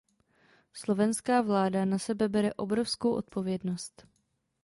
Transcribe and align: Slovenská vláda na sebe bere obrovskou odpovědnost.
Slovenská 0.81 1.35
vláda 1.49 1.81
na 1.85 1.99
sebe 1.99 2.27
bere 2.29 2.53
obrovskou 2.53 3.13
odpovědnost. 3.15 4.05